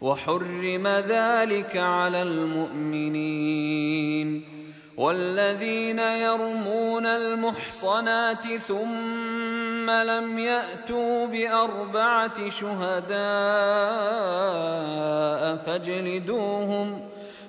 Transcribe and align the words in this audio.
وحرم 0.00 0.86
ذلك 0.86 1.76
على 1.76 2.22
المؤمنين 2.22 3.76
والذين 4.96 5.98
يرمون 5.98 7.06
المحصنات 7.06 8.56
ثم 8.56 9.90
لم 9.90 10.38
يأتوا 10.38 11.26
بأربعة 11.26 12.48
شهداء 12.48 13.16
فاجلدوهم 15.56 17.00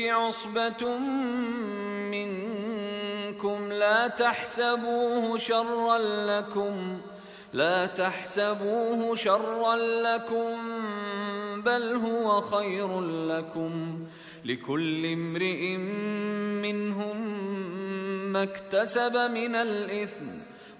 عصبة 0.00 0.98
منكم 2.10 3.72
لا 3.72 4.08
تحسبوه 4.08 5.38
شرا 5.38 5.98
لكم 5.98 6.98
لا 7.52 7.86
تحسبوه 7.86 9.14
شرا 9.14 9.76
لكم 9.76 10.56
بل 11.64 11.94
هو 11.94 12.40
خير 12.40 13.00
لكم. 13.00 14.04
لكل 14.44 15.06
امرئ 15.06 15.76
منهم 16.62 17.28
ما 18.32 18.42
اكتسب 18.42 19.16
من 19.16 19.54
الإثم 19.54 20.24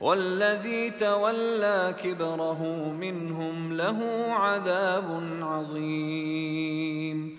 والذي 0.01 0.91
تولى 0.91 1.97
كبره 2.03 2.93
منهم 2.93 3.73
له 3.73 4.27
عذاب 4.29 5.23
عظيم. 5.43 7.39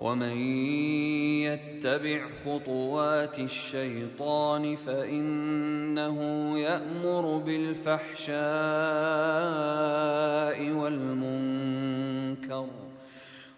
ومن 0.00 0.36
يتبع 1.44 2.26
خطوات 2.44 3.38
الشيطان 3.38 4.76
فإنه 4.76 6.18
يأمر 6.58 7.38
بالفحشاء 7.38 8.30
والمنكر 10.72 12.66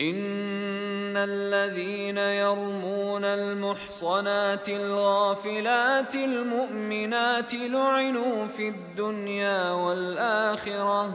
إن 0.00 1.16
الذين 1.16 2.18
يرمون 2.18 3.24
المحصنات 3.24 4.68
الغافلات 4.68 6.14
المؤمنات 6.14 7.54
لعنوا 7.54 8.46
في 8.46 8.68
الدنيا 8.68 9.70
والآخرة 9.72 11.12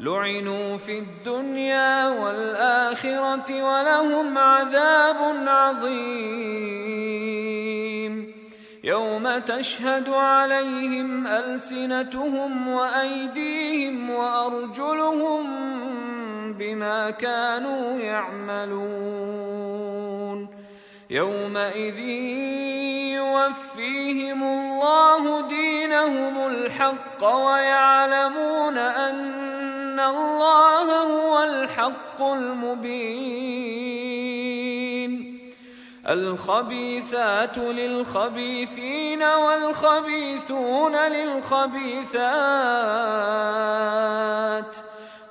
لعنوا 0.00 0.76
في 0.76 0.98
الدنيا 0.98 2.08
والآخرة 2.08 3.64
ولهم 3.64 4.38
عذاب 4.38 5.16
عظيم. 5.46 7.04
يوم 8.84 9.38
تشهد 9.38 10.08
عليهم 10.08 11.26
ألسنتهم 11.26 12.68
وأيديهم 12.68 14.10
وأرجلهم 14.10 15.74
بما 16.58 17.10
كانوا 17.10 17.98
يعملون. 17.98 19.54
يومئذ 21.10 21.98
يوفيهم 23.14 24.42
الله 24.42 25.48
دينهم 25.48 26.46
الحق 26.46 27.24
ويعلمون 27.24 28.78
أن 28.78 30.00
الله 30.00 31.02
هو 31.02 31.42
الحق 31.42 32.22
المبين. 32.22 33.94
الخبيثات 36.08 37.58
للخبيثين 37.58 39.22
والخبيثون 39.22 40.96
للخبيثات. 40.96 42.24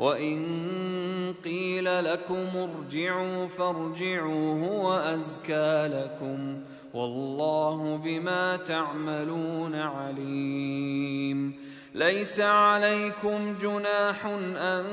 وان 0.00 1.34
قيل 1.44 2.04
لكم 2.04 2.46
ارجعوا 2.56 3.46
فارجعوا 3.46 4.66
هو 4.68 4.92
ازكى 4.92 5.88
لكم 5.92 6.60
والله 6.94 7.96
بما 8.04 8.56
تعملون 8.56 9.74
عليم 9.74 11.52
ليس 11.94 12.40
عليكم 12.40 13.54
جناح 13.60 14.26
ان 14.56 14.84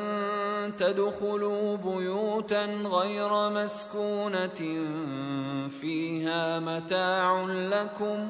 تدخلوا 0.78 1.78
بيوتا 1.78 2.66
غير 2.66 3.50
مسكونه 3.50 4.60
فيها 5.82 6.60
متاع 6.60 7.46
لكم 7.50 8.30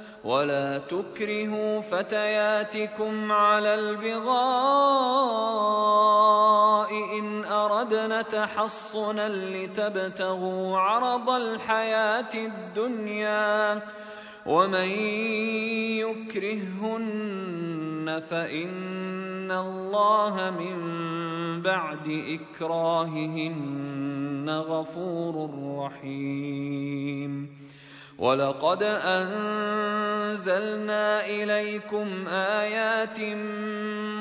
ولا 0.23 0.77
تكرهوا 0.77 1.81
فتياتكم 1.81 3.31
على 3.31 3.75
البغاء 3.75 4.31
ان 7.19 7.45
اردنا 7.45 8.21
تحصنا 8.21 9.29
لتبتغوا 9.29 10.77
عرض 10.77 11.29
الحياة 11.29 12.29
الدنيا 12.35 13.81
ومن 14.45 14.89
يكرههن 16.41 18.21
فان 18.29 19.51
الله 19.51 20.51
من 20.59 20.77
بعد 21.61 22.37
اكراههن 22.55 24.49
غفور 24.49 25.49
رحيم 25.85 27.60
ولقد 28.21 28.83
انزلنا 30.33 31.05
اليكم 31.25 32.27
ايات 32.27 33.19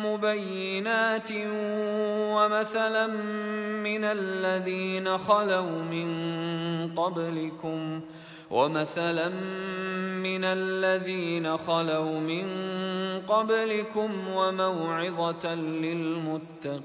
مبينات 0.05 1.31
ومثلا 2.35 3.07
من 3.85 4.05
الذين 4.05 5.19
خلوا 5.19 5.83
من 5.83 6.09
قبلكم 6.95 8.01
ومثلا 8.51 9.29
من 10.25 10.45
الذين 10.45 11.57
خلوا 11.57 12.21
من 12.21 12.47
قبلكم 13.29 14.29
وموعظه 14.29 15.55
للمتقين 15.55 16.81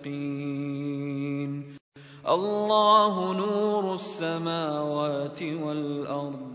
الله 2.27 3.33
نور 3.33 3.93
السماوات 3.93 5.41
والارض 5.43 6.54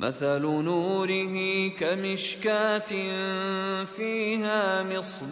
مثل 0.00 0.42
نوره 0.42 1.68
كمشكاة 1.68 2.88
فيها 3.84 4.82
مصباح 4.82 5.30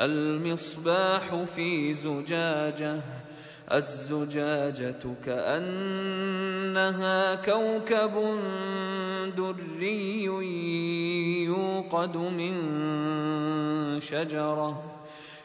المصباح 0.00 1.34
في 1.54 1.94
زجاجة 1.94 3.00
الزجاجة 3.72 4.94
كأنها 5.26 6.14
كوكب 7.34 8.38
دري 9.36 10.24
يوقد 11.44 12.16
من 12.16 12.54
شجرة. 14.00 14.99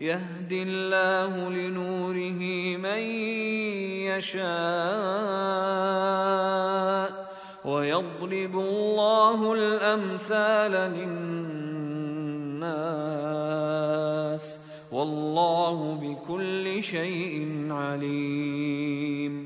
يهدي 0.00 0.62
الله 0.62 1.50
لنوره 1.50 2.40
من 2.76 3.00
يشاء 4.12 4.46
ويضرب 7.64 8.54
الله 8.56 9.52
الأمثال 9.52 10.72
للناس 12.52 12.86
والله 14.92 15.94
بكل 15.94 16.82
شيء 16.82 17.66
عليم. 17.70 19.45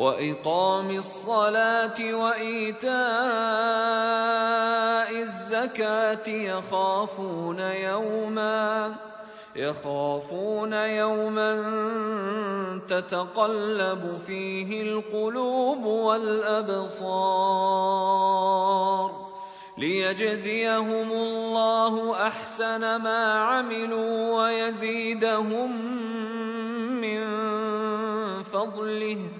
وإقام 0.00 0.90
الصلاة 0.90 2.14
وإيتاء 2.14 2.90
الزكاة 5.20 6.28
يخافون 6.28 7.60
يوما 7.60 8.94
يخافون 9.56 10.72
يوما 10.72 11.52
تتقلب 12.88 14.18
فيه 14.26 14.82
القلوب 14.82 15.84
والأبصار. 15.84 17.10
ليجزيهم 19.78 21.12
الله 21.12 22.26
أحسن 22.26 22.80
ما 22.80 23.34
عملوا 23.34 24.42
ويزيدهم 24.42 25.70
من 27.00 27.22
فضله. 28.42 29.39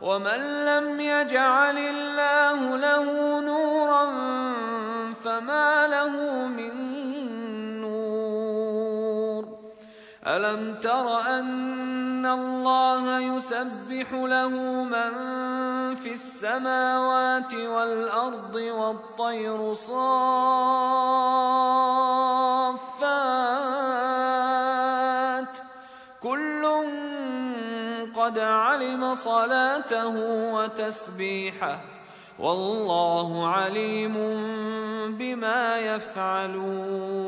ومن 0.00 0.64
لم 0.64 1.00
يجعل 1.00 1.78
الله 1.78 2.76
له 2.76 3.40
نورا 3.40 4.04
فما 5.12 5.86
له 5.86 6.46
من 6.46 6.74
نور 7.80 9.44
الم 10.26 10.74
تر 10.80 11.20
ان 11.20 12.26
الله 12.26 13.20
يسبح 13.20 14.12
له 14.12 14.48
من 14.84 15.14
في 15.94 16.12
السماوات 16.12 17.54
والارض 17.54 18.54
والطير 18.54 19.74
صافات 19.74 21.18
قد 28.28 28.38
علم 28.38 29.14
صلاته 29.14 30.14
وتسبيحه 30.54 31.80
والله 32.38 33.46
عليم 33.46 34.14
بما 35.18 35.78
يفعلون 35.78 37.22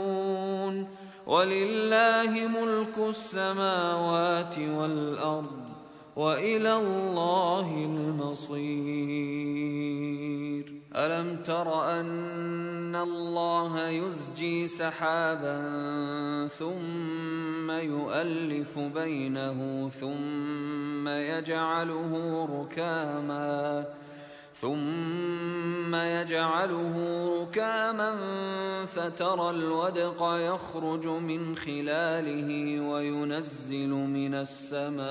ولله 1.26 2.48
ملك 2.48 2.98
السماوات 2.98 4.58
والأرض 4.58 5.60
وإلى 6.16 6.76
الله 6.76 7.74
المصير 7.84 8.60
ألم 10.96 11.36
تر 11.36 12.00
أن 12.00 12.96
الله 12.96 13.88
يزجي 13.88 14.68
سحابا 14.68 15.58
ثم 16.48 17.70
يؤلف 17.70 18.78
بينه 18.78 19.88
ثم 19.88 21.08
يجعله 21.08 22.44
ركاما 22.60 23.84
ثم 24.54 25.94
يجعله 25.94 26.96
ركاما 27.42 28.16
فترى 28.86 29.50
الودق 29.50 30.22
يخرج 30.22 31.06
من 31.06 31.56
خلاله 31.56 32.80
وينزل 32.80 33.88
من 33.88 34.34
السماء 34.34 35.10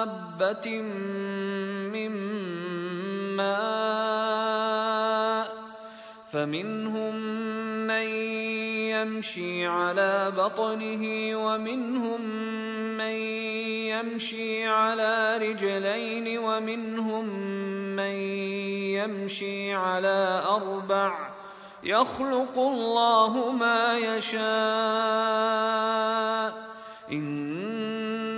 دابه 0.41 0.81
فمنهم 6.31 7.15
من 7.87 8.07
يمشي 8.89 9.65
على 9.67 10.33
بطنه 10.37 11.35
ومنهم 11.45 12.21
من 12.97 13.15
يمشي 13.93 14.67
على 14.67 15.37
رجلين 15.37 16.37
ومنهم 16.37 17.25
من 17.95 18.15
يمشي 18.97 19.73
على 19.73 20.43
أربع. 20.49 21.29
يخلق 21.83 22.57
الله 22.57 23.51
ما 23.51 23.97
يشاء. 23.97 24.41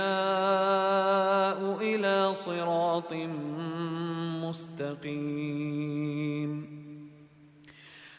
إلى 1.81 2.35
صراط 2.35 3.13
مستقيم. 4.45 6.38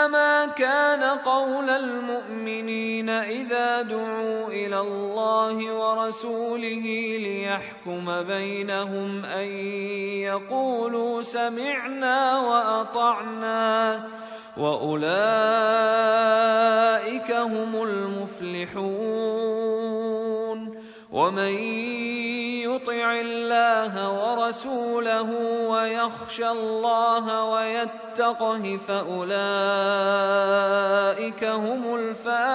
إنما 0.00 0.46
كان 0.46 1.02
قول 1.02 1.70
المؤمنين 1.70 3.08
إذا 3.08 3.82
دعوا 3.82 4.46
إلى 4.48 4.80
الله 4.80 5.74
ورسوله 5.74 7.16
ليحكم 7.20 8.22
بينهم 8.22 9.24
أن 9.24 9.46
يقولوا 10.24 11.22
سمعنا 11.22 12.40
وأطعنا 12.40 14.00
وأولئك 14.56 15.00
هم 17.32 17.82
المفلحون 17.82 19.20
ومن 21.12 21.54
يطع 22.74 23.20
الله 23.20 23.92
ورسوله 24.10 25.30
ويخشى 25.68 26.48
الله 26.48 27.44
ويتقه 27.44 28.78
فأولئك 28.88 29.34
هم 31.44 31.94
الفائزون. 31.94 32.50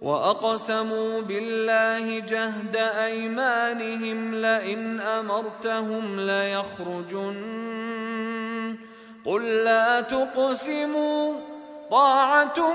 وأقسموا 0.00 1.20
بالله 1.20 2.18
جهد 2.18 2.76
أيمانهم 2.76 4.34
لئن 4.34 5.00
أمرتهم 5.00 6.20
ليخرجن. 6.20 7.74
قل 9.26 9.42
لا 9.64 10.00
تقسموا 10.00 11.34
طاعة 11.90 12.74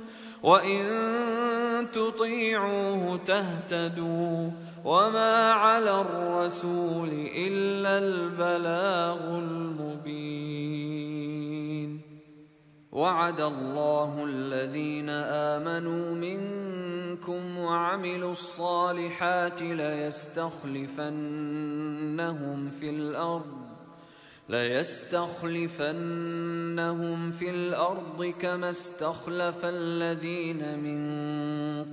وإن 0.43 1.91
تطيعوه 1.91 3.17
تهتدوا 3.17 4.49
وما 4.85 5.51
على 5.53 6.01
الرسول 6.01 7.09
إلا 7.35 7.97
البلاغ 7.97 9.37
المبين 9.37 10.81
وعد 12.91 13.41
الله 13.41 14.23
الذين 14.23 15.09
آمنوا 15.09 16.15
منكم 16.15 17.57
وعملوا 17.57 18.31
الصالحات 18.31 19.61
ليستخلفنهم 19.61 20.59
في 22.69 22.89
الأرض 22.89 23.70
ليستخلفنهم 24.51 25.71
في 27.31 27.49
الأرض 27.49 28.33
كما 28.41 28.69
استخلف 28.69 29.65
الذين 29.65 30.79
من 30.79 31.01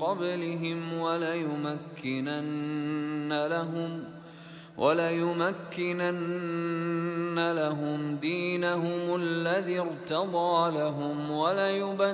قبلهم 0.00 0.98
وليمكنن 0.98 2.48
لهم 3.46 4.04
وليمكنن 4.78 5.98
لهم 7.52 8.16
دينهم 8.16 9.14
الذي 9.14 9.80
ارتضى 9.80 10.78
لهم 10.78 11.30
وليبدلنهم 11.30 12.08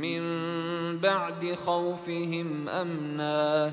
من 0.00 0.22
بعد 0.98 1.54
خوفهم 1.54 2.68
امنا 2.68 3.72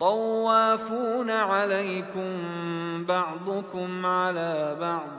طوافون 0.00 1.30
عليكم 1.30 2.32
بعضكم 3.04 4.06
على 4.06 4.76
بعض. 4.80 5.18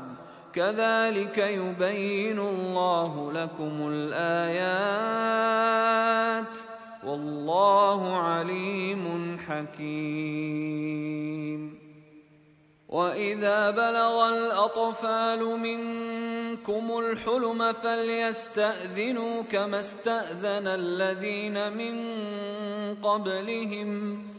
كذلك 0.54 1.38
يبين 1.38 2.40
الله 2.40 3.32
لكم 3.34 3.92
الآيات. 3.94 5.00
والله 7.04 8.18
عليم 8.18 9.38
حكيم. 9.48 11.00
وإذا 12.90 13.72
بلغ 13.72 14.30
الأطفال 14.30 15.60
منكم 15.60 17.00
الحلم 17.00 17.74
فليستأذنوا 17.74 19.42
كما 19.42 19.80
استأذن 19.80 20.68
الذين 20.68 21.74
من 21.78 21.96
قبلهم. 22.96 24.39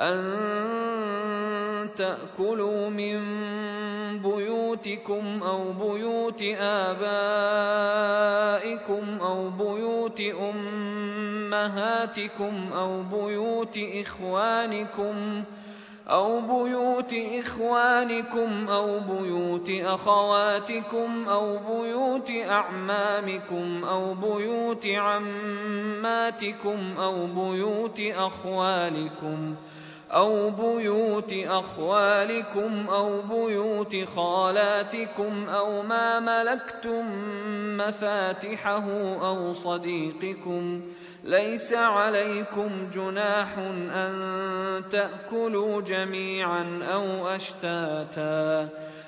أن 0.00 1.88
تأكلوا 1.96 2.88
من 2.90 3.18
بيوتكم 4.22 5.42
أو 5.42 5.72
بيوت 5.72 6.42
آبائكم 6.58 7.58
أو 9.20 9.50
بيوت 9.50 10.20
أمهاتكم 11.50 12.72
أو 12.72 13.02
بيوت 13.02 13.78
إخوانكم 13.94 15.44
أو 16.10 16.40
بيوت 16.40 17.14
إخوانكم 17.40 18.68
أو 18.68 19.00
بيوت 19.00 19.70
أخواتكم 19.70 21.28
أو 21.28 21.58
بيوت 21.58 22.30
أعمامكم 22.30 23.84
أو 23.84 24.14
بيوت 24.14 24.86
عماتكم 24.86 26.78
أو 26.98 27.26
بيوت 27.26 28.00
أخوالكم 28.00 29.54
ۖ 29.54 29.56
أو 30.12 30.50
بيوت 30.50 31.32
أخوالكم 31.32 32.86
أو 32.88 33.22
بيوت 33.22 33.96
خالاتكم 34.04 35.48
أو 35.48 35.82
ما 35.82 36.20
ملكتم 36.20 37.04
مفاتحه 37.76 38.84
أو 39.28 39.54
صديقكم 39.54 40.82
ليس 41.24 41.72
عليكم 41.72 42.90
جناح 42.92 43.58
أن 43.94 44.84
تأكلوا 44.90 45.80
جميعا 45.80 46.80
أو 46.82 47.28
أشتاتا 47.28 48.68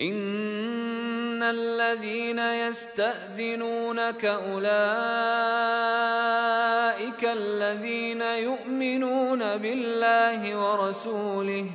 إن 0.00 1.42
الذين 1.42 2.38
يستأذنونك 2.38 4.24
أولئك 4.24 4.68
الذين 7.24 8.22
يؤمنون 8.22 9.56
بالله 9.56 10.56
ورسوله 10.56 11.70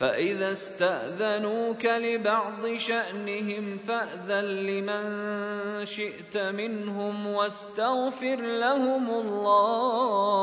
فإذا 0.00 0.52
استأذنوك 0.52 1.84
لبعض 1.84 2.76
شأنهم 2.76 3.78
فأذن 3.88 4.44
لمن 4.44 5.04
شئت 5.84 6.36
منهم 6.36 7.26
واستغفر 7.26 8.40
لهم 8.40 9.10
الله 9.10 10.42